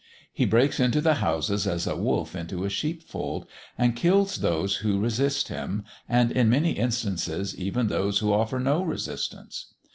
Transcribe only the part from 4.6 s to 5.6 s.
who resist